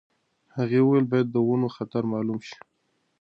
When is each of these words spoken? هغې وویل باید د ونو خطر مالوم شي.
هغې 0.55 0.79
وویل 0.83 1.05
باید 1.11 1.27
د 1.31 1.35
ونو 1.47 1.67
خطر 1.75 2.03
مالوم 2.11 2.39
شي. 2.47 2.57